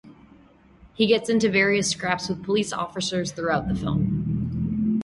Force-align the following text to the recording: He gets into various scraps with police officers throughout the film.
He 0.95 1.05
gets 1.05 1.29
into 1.29 1.47
various 1.47 1.91
scraps 1.91 2.27
with 2.27 2.43
police 2.43 2.73
officers 2.73 3.31
throughout 3.31 3.67
the 3.67 3.75
film. 3.75 4.97